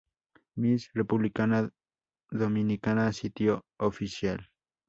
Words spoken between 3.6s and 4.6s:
oficial